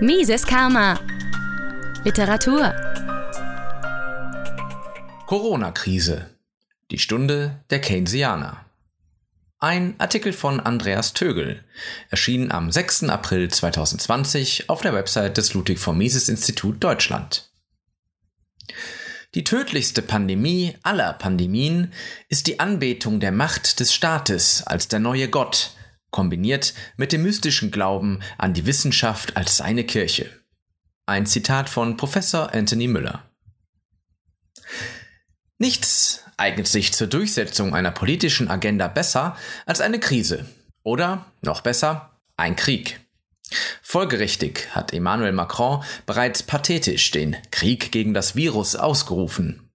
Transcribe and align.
Mises 0.00 0.44
Karma. 0.44 1.00
Literatur. 2.04 2.74
Corona-Krise. 5.24 6.26
Die 6.90 6.98
Stunde 6.98 7.64
der 7.70 7.80
Keynesianer. 7.80 8.66
Ein 9.58 9.94
Artikel 9.96 10.34
von 10.34 10.60
Andreas 10.60 11.14
Tögel, 11.14 11.64
erschien 12.10 12.52
am 12.52 12.70
6. 12.70 13.04
April 13.04 13.48
2020 13.50 14.68
auf 14.68 14.82
der 14.82 14.92
Website 14.92 15.38
des 15.38 15.54
Ludwig 15.54 15.78
von 15.78 15.96
Mises 15.96 16.28
Institut 16.28 16.84
Deutschland. 16.84 17.50
Die 19.34 19.44
tödlichste 19.44 20.02
Pandemie 20.02 20.76
aller 20.82 21.14
Pandemien 21.14 21.90
ist 22.28 22.48
die 22.48 22.60
Anbetung 22.60 23.18
der 23.18 23.32
Macht 23.32 23.80
des 23.80 23.94
Staates 23.94 24.62
als 24.66 24.88
der 24.88 24.98
neue 24.98 25.28
Gott, 25.28 25.70
kombiniert 26.10 26.74
mit 26.96 27.12
dem 27.12 27.22
mystischen 27.22 27.70
Glauben 27.70 28.20
an 28.38 28.54
die 28.54 28.66
Wissenschaft 28.66 29.36
als 29.36 29.56
seine 29.56 29.84
Kirche. 29.84 30.30
Ein 31.06 31.26
Zitat 31.26 31.68
von 31.68 31.96
Professor 31.96 32.52
Anthony 32.54 32.88
Müller. 32.88 33.22
Nichts 35.58 36.24
eignet 36.36 36.68
sich 36.68 36.92
zur 36.92 37.06
Durchsetzung 37.06 37.74
einer 37.74 37.92
politischen 37.92 38.48
Agenda 38.48 38.88
besser 38.88 39.36
als 39.64 39.80
eine 39.80 40.00
Krise 40.00 40.46
oder, 40.82 41.26
noch 41.42 41.60
besser, 41.60 42.18
ein 42.36 42.56
Krieg. 42.56 43.00
Folgerichtig 43.82 44.68
hat 44.72 44.92
Emmanuel 44.92 45.32
Macron 45.32 45.82
bereits 46.04 46.42
pathetisch 46.42 47.10
den 47.10 47.36
Krieg 47.50 47.92
gegen 47.92 48.12
das 48.12 48.34
Virus 48.34 48.76
ausgerufen. 48.76 49.65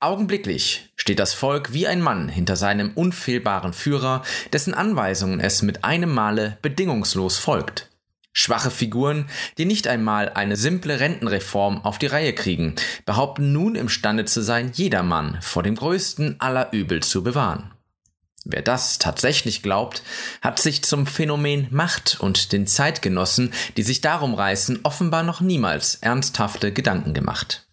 Augenblicklich 0.00 0.92
steht 0.96 1.18
das 1.18 1.34
Volk 1.34 1.72
wie 1.72 1.86
ein 1.86 2.00
Mann 2.00 2.28
hinter 2.28 2.56
seinem 2.56 2.92
unfehlbaren 2.94 3.72
Führer, 3.72 4.22
dessen 4.52 4.74
Anweisungen 4.74 5.40
es 5.40 5.62
mit 5.62 5.84
einem 5.84 6.12
Male 6.12 6.58
bedingungslos 6.62 7.38
folgt. 7.38 7.90
Schwache 8.32 8.70
Figuren, 8.70 9.30
die 9.56 9.64
nicht 9.64 9.88
einmal 9.88 10.28
eine 10.28 10.56
simple 10.56 11.00
Rentenreform 11.00 11.82
auf 11.82 11.98
die 11.98 12.06
Reihe 12.06 12.34
kriegen, 12.34 12.74
behaupten 13.06 13.52
nun 13.52 13.74
imstande 13.76 14.26
zu 14.26 14.42
sein, 14.42 14.72
jedermann 14.74 15.38
vor 15.40 15.62
dem 15.62 15.74
größten 15.74 16.38
aller 16.38 16.70
Übel 16.72 17.02
zu 17.02 17.24
bewahren. 17.24 17.72
Wer 18.44 18.62
das 18.62 18.98
tatsächlich 18.98 19.62
glaubt, 19.62 20.02
hat 20.42 20.60
sich 20.60 20.84
zum 20.84 21.06
Phänomen 21.06 21.66
Macht 21.70 22.20
und 22.20 22.52
den 22.52 22.66
Zeitgenossen, 22.66 23.52
die 23.76 23.82
sich 23.82 24.02
darum 24.02 24.34
reißen, 24.34 24.80
offenbar 24.84 25.24
noch 25.24 25.40
niemals 25.40 25.96
ernsthafte 25.96 26.72
Gedanken 26.72 27.14
gemacht. 27.14 27.65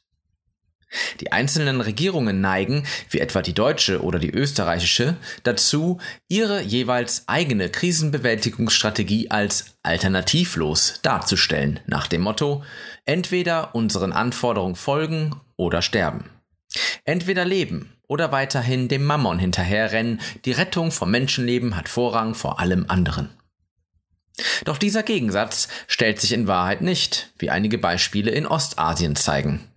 Die 1.19 1.31
einzelnen 1.31 1.81
Regierungen 1.81 2.41
neigen, 2.41 2.86
wie 3.09 3.19
etwa 3.19 3.41
die 3.41 3.53
deutsche 3.53 4.02
oder 4.03 4.19
die 4.19 4.31
österreichische, 4.31 5.17
dazu, 5.44 5.99
ihre 6.27 6.61
jeweils 6.61 7.27
eigene 7.27 7.69
Krisenbewältigungsstrategie 7.69 9.31
als 9.31 9.75
alternativlos 9.83 10.99
darzustellen, 11.02 11.80
nach 11.88 12.08
dem 12.08 12.21
Motto 12.21 12.64
entweder 13.05 13.75
unseren 13.75 14.14
Anforderungen 14.14 14.75
folgen 14.75 15.36
oder 15.55 15.81
sterben. 15.81 16.30
Entweder 17.05 17.45
leben 17.45 17.94
oder 18.08 18.31
weiterhin 18.31 18.88
dem 18.88 19.05
Mammon 19.05 19.39
hinterherrennen, 19.39 20.21
die 20.45 20.52
Rettung 20.52 20.91
vom 20.91 21.11
Menschenleben 21.11 21.75
hat 21.75 21.89
Vorrang 21.89 22.36
vor 22.36 22.59
allem 22.59 22.86
anderen. 22.88 23.30
Doch 24.66 24.77
dieser 24.77 25.03
Gegensatz 25.03 25.67
stellt 25.88 26.19
sich 26.19 26.31
in 26.31 26.47
Wahrheit 26.47 26.81
nicht, 26.81 27.31
wie 27.38 27.49
einige 27.49 27.77
Beispiele 27.77 28.31
in 28.31 28.47
Ostasien 28.47 29.16
zeigen. 29.16 29.67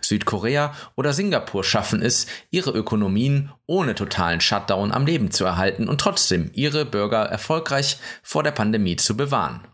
Südkorea 0.00 0.74
oder 0.96 1.12
Singapur 1.12 1.64
schaffen 1.64 2.02
es, 2.02 2.26
ihre 2.50 2.70
Ökonomien 2.70 3.50
ohne 3.66 3.94
totalen 3.94 4.40
Shutdown 4.40 4.92
am 4.92 5.06
Leben 5.06 5.30
zu 5.30 5.44
erhalten 5.44 5.88
und 5.88 6.00
trotzdem 6.00 6.50
ihre 6.54 6.84
Bürger 6.84 7.24
erfolgreich 7.24 7.98
vor 8.22 8.42
der 8.42 8.52
Pandemie 8.52 8.96
zu 8.96 9.16
bewahren. 9.16 9.66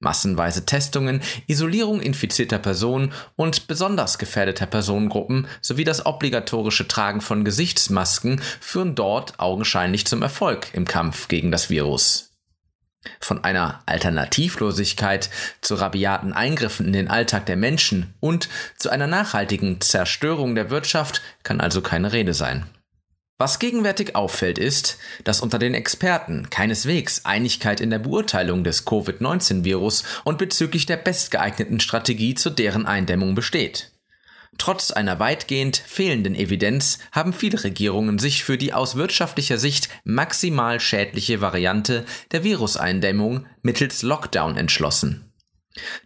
Massenweise 0.00 0.64
Testungen, 0.64 1.20
Isolierung 1.48 2.00
infizierter 2.00 2.58
Personen 2.58 3.12
und 3.34 3.66
besonders 3.66 4.18
gefährdeter 4.18 4.66
Personengruppen 4.66 5.48
sowie 5.60 5.82
das 5.82 6.06
obligatorische 6.06 6.86
Tragen 6.86 7.20
von 7.20 7.44
Gesichtsmasken 7.44 8.40
führen 8.60 8.94
dort 8.94 9.40
augenscheinlich 9.40 10.06
zum 10.06 10.22
Erfolg 10.22 10.68
im 10.72 10.84
Kampf 10.84 11.26
gegen 11.26 11.50
das 11.50 11.68
Virus. 11.68 12.27
Von 13.20 13.44
einer 13.44 13.80
Alternativlosigkeit 13.86 15.30
zu 15.60 15.76
rabiaten 15.76 16.32
Eingriffen 16.32 16.86
in 16.86 16.92
den 16.92 17.08
Alltag 17.08 17.46
der 17.46 17.56
Menschen 17.56 18.14
und 18.20 18.48
zu 18.76 18.90
einer 18.90 19.06
nachhaltigen 19.06 19.80
Zerstörung 19.80 20.54
der 20.54 20.70
Wirtschaft 20.70 21.22
kann 21.42 21.60
also 21.60 21.80
keine 21.80 22.12
Rede 22.12 22.34
sein. 22.34 22.66
Was 23.40 23.60
gegenwärtig 23.60 24.16
auffällt, 24.16 24.58
ist, 24.58 24.98
dass 25.22 25.40
unter 25.40 25.60
den 25.60 25.72
Experten 25.72 26.50
keineswegs 26.50 27.24
Einigkeit 27.24 27.80
in 27.80 27.90
der 27.90 28.00
Beurteilung 28.00 28.64
des 28.64 28.84
Covid-19-Virus 28.84 30.02
und 30.24 30.38
bezüglich 30.38 30.86
der 30.86 30.96
bestgeeigneten 30.96 31.78
Strategie 31.78 32.34
zu 32.34 32.50
deren 32.50 32.84
Eindämmung 32.84 33.36
besteht. 33.36 33.92
Trotz 34.58 34.90
einer 34.90 35.20
weitgehend 35.20 35.76
fehlenden 35.76 36.34
Evidenz 36.34 36.98
haben 37.12 37.32
viele 37.32 37.62
Regierungen 37.62 38.18
sich 38.18 38.44
für 38.44 38.58
die 38.58 38.74
aus 38.74 38.96
wirtschaftlicher 38.96 39.56
Sicht 39.56 39.88
maximal 40.04 40.80
schädliche 40.80 41.40
Variante 41.40 42.04
der 42.32 42.44
Viruseindämmung 42.44 43.46
mittels 43.62 44.02
Lockdown 44.02 44.56
entschlossen. 44.56 45.32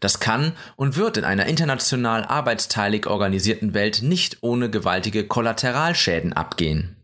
Das 0.01 0.21
kann 0.21 0.53
und 0.77 0.97
wird 0.97 1.17
in 1.17 1.25
einer 1.25 1.47
international 1.47 2.25
arbeitsteilig 2.25 3.07
organisierten 3.07 3.73
Welt 3.73 4.03
nicht 4.03 4.39
ohne 4.43 4.69
gewaltige 4.69 5.27
Kollateralschäden 5.27 6.35
abgehen. 6.35 6.97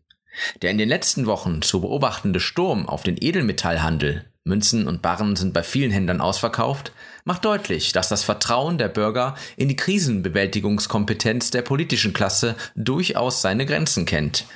Der 0.60 0.70
in 0.70 0.78
den 0.78 0.88
letzten 0.88 1.26
Wochen 1.26 1.62
zu 1.62 1.81
beobachtende 1.81 2.41
Sturm 2.41 2.87
auf 2.87 3.03
den 3.03 3.16
Edelmetallhandel 3.19 4.26
Münzen 4.48 4.88
und 4.88 5.03
Barren 5.03 5.36
sind 5.36 5.53
bei 5.53 5.62
vielen 5.62 5.92
Händlern 5.92 6.20
ausverkauft, 6.20 6.92
macht 7.25 7.44
deutlich, 7.44 7.92
dass 7.92 8.09
das 8.09 8.25
Vertrauen 8.25 8.78
der 8.78 8.88
Bürger 8.88 9.36
in 9.56 9.69
die 9.69 9.76
Krisenbewältigungskompetenz 9.76 11.50
der 11.50 11.62
politischen 11.62 12.12
Klasse 12.12 12.56
durchaus 12.75 13.42
seine 13.42 13.66
Grenzen 13.66 14.06
kennt. 14.06 14.47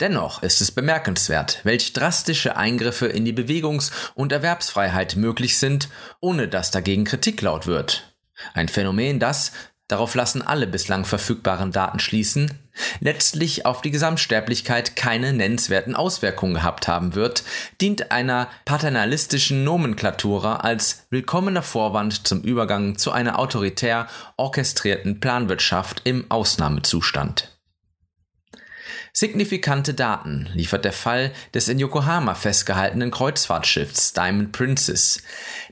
Dennoch 0.00 0.42
ist 0.42 0.62
es 0.62 0.70
bemerkenswert, 0.70 1.60
welch 1.64 1.92
drastische 1.92 2.56
Eingriffe 2.56 3.06
in 3.06 3.26
die 3.26 3.34
Bewegungs- 3.34 3.90
und 4.14 4.32
Erwerbsfreiheit 4.32 5.16
möglich 5.16 5.58
sind, 5.58 5.90
ohne 6.20 6.48
dass 6.48 6.70
dagegen 6.70 7.04
Kritik 7.04 7.42
laut 7.42 7.66
wird. 7.66 8.14
Ein 8.54 8.68
Phänomen, 8.68 9.18
das, 9.18 9.52
darauf 9.90 10.14
lassen 10.14 10.42
alle 10.42 10.66
bislang 10.66 11.04
verfügbaren 11.04 11.72
Daten 11.72 11.98
schließen, 11.98 12.58
letztlich 13.00 13.66
auf 13.66 13.82
die 13.82 13.90
Gesamtsterblichkeit 13.90 14.96
keine 14.96 15.32
nennenswerten 15.32 15.94
Auswirkungen 15.94 16.54
gehabt 16.54 16.88
haben 16.88 17.14
wird, 17.14 17.44
dient 17.80 18.10
einer 18.10 18.48
paternalistischen 18.64 19.64
Nomenklatura 19.64 20.56
als 20.56 21.06
willkommener 21.10 21.62
Vorwand 21.62 22.26
zum 22.26 22.42
Übergang 22.42 22.96
zu 22.96 23.12
einer 23.12 23.38
autoritär 23.38 24.08
orchestrierten 24.36 25.20
Planwirtschaft 25.20 26.02
im 26.04 26.30
Ausnahmezustand. 26.30 27.59
Signifikante 29.12 29.94
Daten 29.94 30.48
liefert 30.54 30.84
der 30.84 30.92
Fall 30.92 31.32
des 31.54 31.68
in 31.68 31.78
Yokohama 31.78 32.34
festgehaltenen 32.34 33.10
Kreuzfahrtschiffs 33.10 34.12
Diamond 34.12 34.52
Princess. 34.52 35.22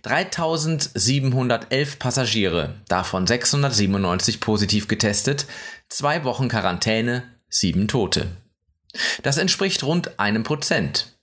3711 0.03 1.99
Passagiere, 1.99 2.75
davon 2.88 3.26
697 3.26 4.41
positiv 4.41 4.88
getestet, 4.88 5.47
zwei 5.88 6.25
Wochen 6.25 6.49
Quarantäne, 6.49 7.22
sieben 7.49 7.88
Tote. 7.88 8.28
Das 9.22 9.38
entspricht 9.38 9.82
rund 9.84 10.19
einem 10.19 10.43
Prozent. 10.43 11.18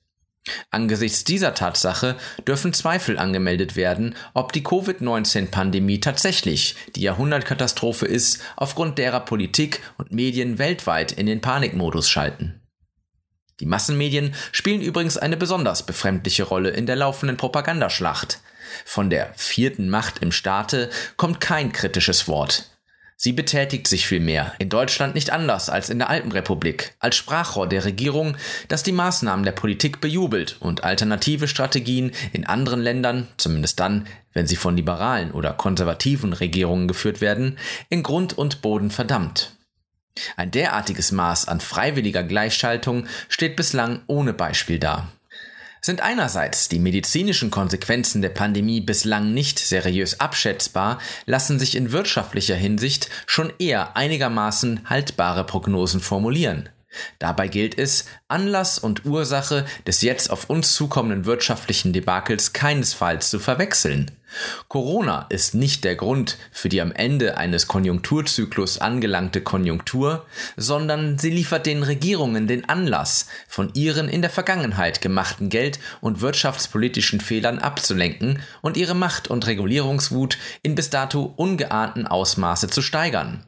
Angesichts 0.69 1.23
dieser 1.23 1.53
Tatsache 1.55 2.15
dürfen 2.47 2.73
Zweifel 2.73 3.17
angemeldet 3.17 3.75
werden, 3.75 4.15
ob 4.33 4.53
die 4.53 4.63
Covid-19-Pandemie 4.63 5.99
tatsächlich 5.99 6.75
die 6.95 7.01
Jahrhundertkatastrophe 7.01 8.05
ist, 8.05 8.41
aufgrund 8.55 8.97
derer 8.97 9.21
Politik 9.21 9.81
und 9.97 10.11
Medien 10.11 10.59
weltweit 10.59 11.11
in 11.11 11.25
den 11.25 11.41
Panikmodus 11.41 12.09
schalten. 12.09 12.61
Die 13.59 13.65
Massenmedien 13.65 14.35
spielen 14.51 14.81
übrigens 14.81 15.17
eine 15.17 15.37
besonders 15.37 15.85
befremdliche 15.85 16.43
Rolle 16.43 16.71
in 16.71 16.85
der 16.85 16.97
laufenden 16.97 17.37
Propagandaschlacht. 17.37 18.41
Von 18.83 19.09
der 19.09 19.33
vierten 19.35 19.89
Macht 19.89 20.19
im 20.19 20.31
Staate 20.31 20.89
kommt 21.15 21.39
kein 21.39 21.71
kritisches 21.71 22.27
Wort. 22.27 22.74
Sie 23.17 23.31
betätigt 23.31 23.87
sich 23.87 24.07
vielmehr, 24.07 24.53
in 24.59 24.67
Deutschland 24.67 25.15
nicht 25.15 25.29
anders 25.29 25.69
als 25.69 25.89
in 25.89 25.99
der 25.99 26.09
Alpenrepublik, 26.09 26.93
als 26.99 27.15
Sprachrohr 27.15 27.67
der 27.67 27.85
Regierung, 27.85 28.35
das 28.67 28.83
die 28.83 28.91
Maßnahmen 28.91 29.45
der 29.45 29.53
Politik 29.53 30.01
bejubelt 30.01 30.57
und 30.59 30.83
alternative 30.83 31.47
Strategien 31.47 32.11
in 32.33 32.45
anderen 32.45 32.81
Ländern, 32.81 33.29
zumindest 33.37 33.79
dann, 33.79 34.05
wenn 34.33 34.47
sie 34.47 34.57
von 34.57 34.75
liberalen 34.75 35.31
oder 35.31 35.53
konservativen 35.53 36.33
Regierungen 36.33 36.89
geführt 36.89 37.21
werden, 37.21 37.57
in 37.89 38.03
Grund 38.03 38.37
und 38.37 38.61
Boden 38.61 38.91
verdammt. 38.91 39.55
Ein 40.35 40.51
derartiges 40.51 41.13
Maß 41.13 41.47
an 41.47 41.61
freiwilliger 41.61 42.23
Gleichschaltung 42.23 43.07
steht 43.29 43.55
bislang 43.55 44.01
ohne 44.07 44.33
Beispiel 44.33 44.79
da 44.79 45.07
sind 45.85 46.01
einerseits 46.01 46.67
die 46.67 46.79
medizinischen 46.79 47.51
Konsequenzen 47.51 48.23
der 48.23 48.29
Pandemie 48.29 48.81
bislang 48.81 49.33
nicht 49.35 49.59
seriös 49.59 50.19
abschätzbar, 50.19 50.99
lassen 51.27 51.59
sich 51.59 51.75
in 51.75 51.91
wirtschaftlicher 51.91 52.55
Hinsicht 52.55 53.09
schon 53.27 53.53
eher 53.59 53.95
einigermaßen 53.95 54.89
haltbare 54.89 55.45
Prognosen 55.45 56.01
formulieren. 56.01 56.69
Dabei 57.19 57.47
gilt 57.47 57.77
es, 57.77 58.05
Anlass 58.27 58.79
und 58.79 59.05
Ursache 59.05 59.65
des 59.87 60.01
jetzt 60.01 60.29
auf 60.29 60.49
uns 60.49 60.73
zukommenden 60.73 61.25
wirtschaftlichen 61.25 61.93
Debakels 61.93 62.53
keinesfalls 62.53 63.29
zu 63.29 63.39
verwechseln. 63.39 64.11
Corona 64.67 65.25
ist 65.29 65.53
nicht 65.53 65.83
der 65.83 65.95
Grund 65.95 66.37
für 66.51 66.69
die 66.69 66.81
am 66.81 66.91
Ende 66.91 67.37
eines 67.37 67.67
Konjunkturzyklus 67.67 68.79
angelangte 68.79 69.41
Konjunktur, 69.41 70.25
sondern 70.57 71.17
sie 71.17 71.29
liefert 71.29 71.65
den 71.65 71.83
Regierungen 71.83 72.47
den 72.47 72.67
Anlass, 72.67 73.27
von 73.47 73.71
ihren 73.73 74.09
in 74.09 74.21
der 74.21 74.31
Vergangenheit 74.31 75.01
gemachten 75.01 75.49
Geld- 75.49 75.79
und 76.01 76.21
wirtschaftspolitischen 76.21 77.21
Fehlern 77.21 77.59
abzulenken 77.59 78.41
und 78.61 78.77
ihre 78.77 78.95
Macht- 78.95 79.29
und 79.29 79.47
Regulierungswut 79.47 80.37
in 80.63 80.75
bis 80.75 80.89
dato 80.89 81.33
ungeahnten 81.35 82.07
Ausmaße 82.07 82.67
zu 82.67 82.81
steigern. 82.81 83.45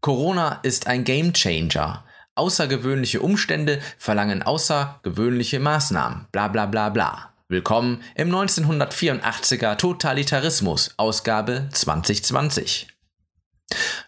Corona 0.00 0.60
ist 0.62 0.86
ein 0.86 1.04
Gamechanger, 1.04 2.03
Außergewöhnliche 2.36 3.20
Umstände 3.20 3.80
verlangen 3.96 4.42
außergewöhnliche 4.42 5.60
Maßnahmen. 5.60 6.26
Bla 6.32 6.48
bla 6.48 6.66
bla 6.66 6.88
bla. 6.88 7.32
Willkommen 7.46 8.02
im 8.16 8.34
1984er 8.34 9.76
Totalitarismus, 9.76 10.94
Ausgabe 10.96 11.68
2020. 11.70 12.88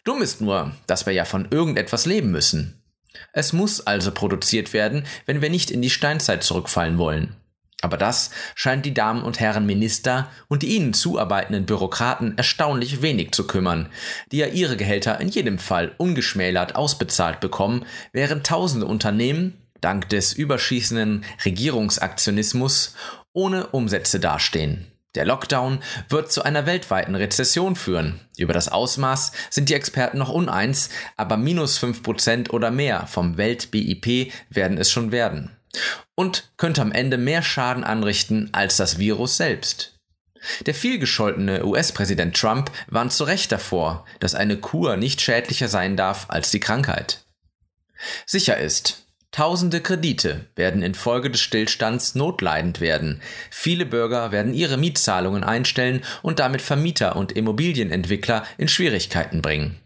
Dumm 0.03 0.23
ist 0.23 0.41
nur, 0.41 0.73
dass 0.89 1.07
wir 1.07 1.13
ja 1.13 1.25
von 1.25 1.47
irgendetwas 1.53 2.05
leben 2.05 2.33
müssen. 2.33 2.83
Es 3.33 3.53
muss 3.53 3.87
also 3.87 4.11
produziert 4.11 4.73
werden, 4.73 5.07
wenn 5.27 5.41
wir 5.41 5.51
nicht 5.51 5.71
in 5.71 5.81
die 5.81 5.91
Steinzeit 5.91 6.43
zurückfallen 6.43 6.99
wollen. 6.99 7.37
Aber 7.87 7.99
das 7.99 8.33
scheint 8.57 8.85
die 8.85 8.95
Damen 8.95 9.23
und 9.23 9.39
Herren 9.39 9.65
Minister 9.65 10.29
und 10.49 10.65
die 10.65 10.75
ihnen 10.75 10.93
zuarbeitenden 10.93 11.67
Bürokraten 11.67 12.37
erstaunlich 12.37 13.01
wenig 13.01 13.31
zu 13.31 13.47
kümmern, 13.47 13.91
die 14.33 14.39
ja 14.39 14.47
ihre 14.47 14.77
Gehälter 14.77 15.21
in 15.21 15.29
jedem 15.29 15.61
Fall 15.61 15.95
ungeschmälert 15.97 16.75
ausbezahlt 16.75 17.39
bekommen, 17.39 17.85
während 18.11 18.45
tausende 18.45 18.87
Unternehmen, 18.87 19.57
dank 19.81 20.09
des 20.09 20.33
überschießenden 20.33 21.25
Regierungsaktionismus, 21.45 22.97
ohne 23.33 23.69
Umsätze 23.69 24.19
dastehen. 24.19 24.87
Der 25.15 25.25
Lockdown 25.25 25.79
wird 26.09 26.33
zu 26.33 26.43
einer 26.43 26.67
weltweiten 26.67 27.15
Rezession 27.15 27.77
führen. 27.77 28.19
Über 28.37 28.53
das 28.53 28.67
Ausmaß 28.67 29.31
sind 29.49 29.69
die 29.69 29.75
Experten 29.75 30.19
noch 30.19 30.31
uneins, 30.31 30.91
aber 31.17 31.37
minus 31.37 31.79
5% 31.81 32.51
oder 32.51 32.73
mehr 32.73 33.07
vom 33.07 33.37
Welt-BIP 33.37 34.33
werden 34.51 34.77
es 34.77 34.91
schon 34.91 35.13
werden 35.13 35.56
und 36.15 36.51
könnte 36.57 36.83
am 36.83 36.93
Ende 36.93 37.19
mehr 37.19 37.43
Schaden 37.43 37.85
anrichten 37.85 38.51
als 38.53 38.77
das 38.77 38.99
Virus 38.99 39.37
selbst. 39.37 39.95
Der 40.67 40.75
vielgescholtene 40.75 41.65
US-Präsident 41.65 42.37
Trump 42.37 42.71
warnt 42.89 43.13
zu 43.13 43.25
Recht 43.25 43.51
davor, 43.51 44.05
dass 44.21 44.35
eine 44.35 44.57
Kur 44.57 44.97
nicht 44.97 45.21
schädlicher 45.21 45.69
sein 45.69 45.97
darf 45.97 46.27
als 46.29 46.51
die 46.51 46.61
Krankheit. 46.61 47.25
Sicher 48.27 48.59
ist, 48.59 49.07
Tausende 49.37 49.83
Kredite 49.83 50.47
werden 50.55 50.81
infolge 50.81 51.31
des 51.31 51.43
Stillstands 51.43 52.15
notleidend 52.15 52.81
werden. 52.81 53.21
Viele 53.51 53.85
Bürger 53.85 54.33
werden 54.33 54.55
ihre 54.55 54.79
Mietzahlungen 54.79 55.45
einstellen 55.45 56.03
und 56.23 56.39
damit 56.39 56.63
Vermieter 56.63 57.17
und 57.17 57.33
Immobilienentwickler 57.33 58.47
in 58.57 58.69
Schwierigkeiten 58.69 59.43
bringen. 59.43 59.79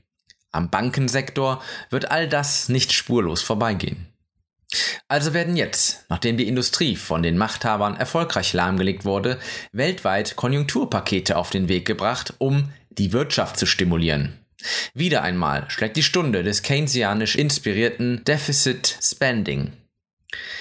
Am 0.53 0.71
Bankensektor 0.71 1.61
wird 1.91 2.13
all 2.13 2.29
das 2.29 2.69
nicht 2.69 2.93
spurlos 2.93 3.43
vorbeigehen. 3.43 4.10
Also 5.09 5.35
werden 5.35 5.57
jetzt, 5.57 6.05
nachdem 6.09 6.37
die 6.37 6.47
Industrie 6.47 6.97
von 6.97 7.23
den 7.23 7.37
Machthabern 7.37 7.97
erfolgreich 7.97 8.53
lahmgelegt 8.53 9.05
wurde, 9.05 9.39
weltweit 9.73 10.37
Konjunkturpakete 10.37 11.37
auf 11.37 11.51
den 11.51 11.69
Weg 11.69 11.87
gebracht, 11.87 12.35
um 12.39 12.73
die 12.91 13.13
Wirtschaft 13.13 13.59
zu 13.59 13.67
stimulieren. 13.67 14.39
Wieder 14.95 15.23
einmal 15.23 15.69
schlägt 15.71 15.97
die 15.97 16.03
Stunde 16.03 16.43
des 16.43 16.63
keynesianisch 16.63 17.35
inspirierten 17.37 18.23
Deficit 18.25 18.97
Spending. 19.03 19.73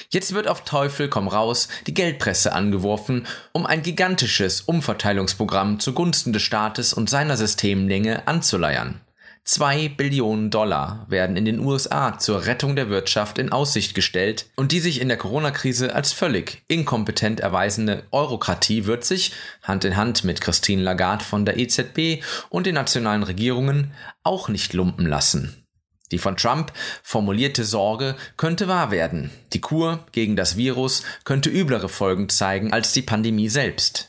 Jetzt 0.09 0.33
wird 0.33 0.47
auf 0.47 0.63
Teufel 0.63 1.09
komm 1.09 1.27
raus 1.27 1.67
die 1.85 1.93
Geldpresse 1.93 2.53
angeworfen, 2.53 3.27
um 3.51 3.67
ein 3.67 3.83
gigantisches 3.83 4.61
Umverteilungsprogramm 4.61 5.79
zugunsten 5.79 6.33
des 6.33 6.41
Staates 6.41 6.93
und 6.93 7.09
seiner 7.09 7.37
Systemlänge 7.37 8.27
anzuleiern. 8.27 9.01
Zwei 9.43 9.89
Billionen 9.89 10.51
Dollar 10.51 11.05
werden 11.09 11.35
in 11.35 11.45
den 11.45 11.59
USA 11.59 12.19
zur 12.19 12.45
Rettung 12.45 12.75
der 12.75 12.89
Wirtschaft 12.89 13.39
in 13.39 13.51
Aussicht 13.51 13.95
gestellt 13.95 14.45
und 14.55 14.71
die 14.71 14.79
sich 14.79 15.01
in 15.01 15.07
der 15.07 15.17
Corona-Krise 15.17 15.95
als 15.95 16.13
völlig 16.13 16.61
inkompetent 16.67 17.39
erweisende 17.39 18.03
Eurokratie 18.11 18.85
wird 18.85 19.05
sich, 19.05 19.33
Hand 19.63 19.85
in 19.85 19.97
Hand 19.97 20.23
mit 20.23 20.41
Christine 20.41 20.83
Lagarde 20.83 21.23
von 21.23 21.45
der 21.45 21.57
EZB 21.57 22.23
und 22.49 22.67
den 22.67 22.75
nationalen 22.75 23.23
Regierungen, 23.23 23.91
auch 24.23 24.49
nicht 24.49 24.73
lumpen 24.73 25.07
lassen. 25.07 25.65
Die 26.11 26.17
von 26.17 26.37
Trump 26.37 26.71
formulierte 27.03 27.63
Sorge 27.63 28.15
könnte 28.37 28.67
wahr 28.67 28.91
werden. 28.91 29.31
Die 29.53 29.61
Kur 29.61 30.05
gegen 30.11 30.35
das 30.35 30.57
Virus 30.57 31.03
könnte 31.23 31.49
üblere 31.49 31.89
Folgen 31.89 32.29
zeigen 32.29 32.73
als 32.73 32.93
die 32.93 33.03
Pandemie 33.03 33.49
selbst. 33.49 34.08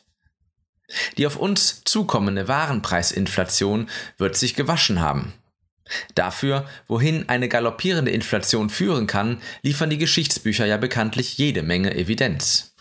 Die 1.16 1.26
auf 1.26 1.36
uns 1.36 1.82
zukommende 1.84 2.48
Warenpreisinflation 2.48 3.88
wird 4.18 4.36
sich 4.36 4.54
gewaschen 4.54 5.00
haben. 5.00 5.32
Dafür, 6.14 6.66
wohin 6.86 7.28
eine 7.28 7.48
galoppierende 7.48 8.10
Inflation 8.10 8.70
führen 8.70 9.06
kann, 9.06 9.40
liefern 9.62 9.90
die 9.90 9.98
Geschichtsbücher 9.98 10.66
ja 10.66 10.76
bekanntlich 10.76 11.36
jede 11.36 11.62
Menge 11.62 11.94
Evidenz. 11.94 12.74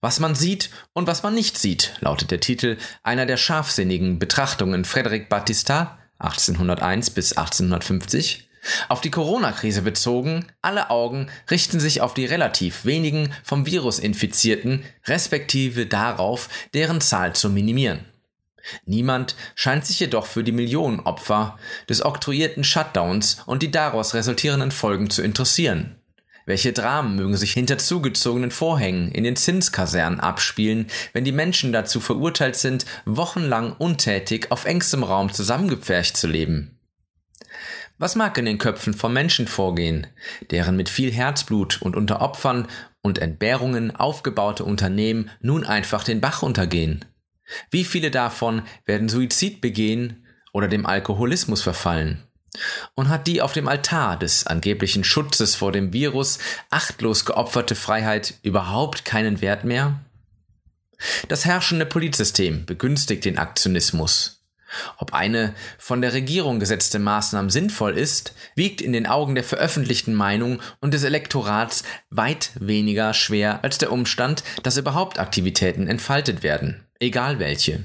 Was 0.00 0.20
man 0.20 0.34
sieht 0.34 0.70
und 0.92 1.06
was 1.06 1.22
man 1.22 1.34
nicht 1.34 1.58
sieht, 1.58 1.94
lautet 2.00 2.30
der 2.30 2.40
Titel 2.40 2.78
einer 3.02 3.26
der 3.26 3.36
scharfsinnigen 3.36 4.18
Betrachtungen 4.18 4.84
Frédéric 4.84 5.28
Battista 5.28 5.98
1801 6.20 7.10
bis 7.10 7.32
1850 7.32 8.47
auf 8.88 9.00
die 9.00 9.10
Corona-Krise 9.10 9.82
bezogen, 9.82 10.46
alle 10.62 10.90
Augen 10.90 11.28
richten 11.50 11.80
sich 11.80 12.00
auf 12.00 12.14
die 12.14 12.26
relativ 12.26 12.84
wenigen 12.84 13.32
vom 13.42 13.66
Virus 13.66 13.98
infizierten, 13.98 14.84
respektive 15.06 15.86
darauf, 15.86 16.48
deren 16.74 17.00
Zahl 17.00 17.34
zu 17.34 17.50
minimieren. 17.50 18.04
Niemand 18.84 19.36
scheint 19.54 19.86
sich 19.86 20.00
jedoch 20.00 20.26
für 20.26 20.44
die 20.44 20.52
Millionen 20.52 21.00
Opfer 21.00 21.58
des 21.88 22.04
oktroyierten 22.04 22.64
Shutdowns 22.64 23.38
und 23.46 23.62
die 23.62 23.70
daraus 23.70 24.14
resultierenden 24.14 24.70
Folgen 24.70 25.10
zu 25.10 25.22
interessieren. 25.22 25.96
Welche 26.48 26.72
Dramen 26.72 27.14
mögen 27.14 27.36
sich 27.36 27.52
hinter 27.52 27.76
zugezogenen 27.76 28.50
Vorhängen 28.50 29.10
in 29.12 29.22
den 29.22 29.36
Zinskasernen 29.36 30.18
abspielen, 30.18 30.86
wenn 31.12 31.24
die 31.24 31.32
Menschen 31.32 31.72
dazu 31.72 32.00
verurteilt 32.00 32.56
sind, 32.56 32.86
wochenlang 33.04 33.74
untätig 33.74 34.50
auf 34.50 34.64
engstem 34.64 35.02
Raum 35.02 35.30
zusammengepfercht 35.30 36.16
zu 36.16 36.26
leben? 36.26 36.77
Was 37.98 38.14
mag 38.14 38.38
in 38.38 38.44
den 38.44 38.58
Köpfen 38.58 38.94
von 38.94 39.12
Menschen 39.12 39.48
vorgehen, 39.48 40.06
deren 40.50 40.76
mit 40.76 40.88
viel 40.88 41.12
Herzblut 41.12 41.82
und 41.82 41.96
unter 41.96 42.20
Opfern 42.20 42.68
und 43.02 43.18
Entbehrungen 43.18 43.94
aufgebaute 43.94 44.64
Unternehmen 44.64 45.30
nun 45.40 45.64
einfach 45.64 46.04
den 46.04 46.20
Bach 46.20 46.42
untergehen? 46.42 47.04
Wie 47.70 47.84
viele 47.84 48.12
davon 48.12 48.62
werden 48.86 49.08
Suizid 49.08 49.60
begehen 49.60 50.24
oder 50.52 50.68
dem 50.68 50.86
Alkoholismus 50.86 51.62
verfallen? 51.62 52.22
Und 52.94 53.08
hat 53.08 53.26
die 53.26 53.42
auf 53.42 53.52
dem 53.52 53.66
Altar 53.66 54.16
des 54.16 54.46
angeblichen 54.46 55.02
Schutzes 55.02 55.56
vor 55.56 55.72
dem 55.72 55.92
Virus 55.92 56.38
achtlos 56.70 57.24
geopferte 57.24 57.74
Freiheit 57.74 58.34
überhaupt 58.42 59.04
keinen 59.04 59.40
Wert 59.40 59.64
mehr? 59.64 59.98
Das 61.28 61.44
herrschende 61.44 61.86
Polizsystem 61.86 62.64
begünstigt 62.64 63.24
den 63.24 63.38
Aktionismus. 63.38 64.37
Ob 64.98 65.14
eine 65.14 65.54
von 65.78 66.02
der 66.02 66.12
Regierung 66.12 66.60
gesetzte 66.60 66.98
Maßnahme 66.98 67.50
sinnvoll 67.50 67.96
ist, 67.96 68.34
wiegt 68.54 68.80
in 68.80 68.92
den 68.92 69.06
Augen 69.06 69.34
der 69.34 69.44
veröffentlichten 69.44 70.14
Meinung 70.14 70.60
und 70.80 70.94
des 70.94 71.04
Elektorats 71.04 71.84
weit 72.10 72.50
weniger 72.58 73.14
schwer 73.14 73.64
als 73.64 73.78
der 73.78 73.92
Umstand, 73.92 74.44
dass 74.62 74.76
überhaupt 74.76 75.18
Aktivitäten 75.18 75.86
entfaltet 75.86 76.42
werden, 76.42 76.86
egal 76.98 77.38
welche. 77.38 77.84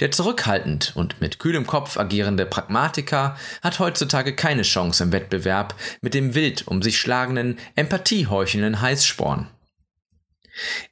Der 0.00 0.10
zurückhaltend 0.10 0.92
und 0.94 1.20
mit 1.20 1.38
kühlem 1.38 1.66
Kopf 1.66 1.96
agierende 1.96 2.44
Pragmatiker 2.44 3.36
hat 3.62 3.78
heutzutage 3.78 4.34
keine 4.34 4.62
Chance 4.62 5.04
im 5.04 5.12
Wettbewerb 5.12 5.74
mit 6.02 6.12
dem 6.14 6.34
wild 6.34 6.66
um 6.66 6.82
sich 6.82 6.98
schlagenden, 6.98 7.58
empathieheuchelnden 7.74 8.80
Heißsporn. 8.80 9.48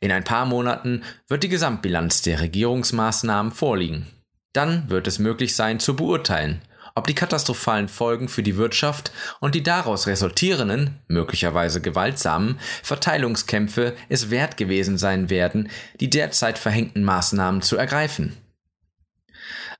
In 0.00 0.10
ein 0.10 0.24
paar 0.24 0.46
Monaten 0.46 1.02
wird 1.28 1.42
die 1.42 1.48
Gesamtbilanz 1.48 2.22
der 2.22 2.40
Regierungsmaßnahmen 2.40 3.52
vorliegen. 3.52 4.06
Dann 4.52 4.90
wird 4.90 5.06
es 5.06 5.18
möglich 5.18 5.56
sein 5.56 5.80
zu 5.80 5.96
beurteilen, 5.96 6.60
ob 6.94 7.06
die 7.06 7.14
katastrophalen 7.14 7.88
Folgen 7.88 8.28
für 8.28 8.42
die 8.42 8.56
Wirtschaft 8.56 9.12
und 9.40 9.54
die 9.54 9.62
daraus 9.62 10.06
resultierenden, 10.06 10.98
möglicherweise 11.08 11.80
gewaltsamen, 11.80 12.58
Verteilungskämpfe 12.82 13.94
es 14.08 14.30
wert 14.30 14.56
gewesen 14.56 14.98
sein 14.98 15.30
werden, 15.30 15.70
die 16.00 16.10
derzeit 16.10 16.58
verhängten 16.58 17.02
Maßnahmen 17.02 17.62
zu 17.62 17.76
ergreifen. 17.76 18.36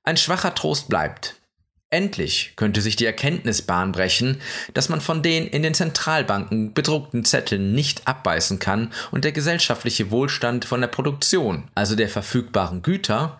Ein 0.03 0.17
schwacher 0.17 0.55
Trost 0.55 0.89
bleibt. 0.89 1.35
Endlich 1.89 2.53
könnte 2.55 2.81
sich 2.81 2.95
die 2.95 3.05
Erkenntnis 3.05 3.61
Bahn 3.61 3.91
brechen, 3.91 4.41
dass 4.73 4.89
man 4.89 4.99
von 4.99 5.21
den 5.21 5.45
in 5.45 5.61
den 5.61 5.75
Zentralbanken 5.75 6.73
bedruckten 6.73 7.23
Zetteln 7.23 7.73
nicht 7.75 8.07
abbeißen 8.07 8.57
kann 8.57 8.91
und 9.11 9.23
der 9.23 9.31
gesellschaftliche 9.31 10.09
Wohlstand 10.09 10.65
von 10.65 10.81
der 10.81 10.87
Produktion, 10.87 11.69
also 11.75 11.95
der 11.95 12.09
verfügbaren 12.09 12.81
Güter, 12.81 13.39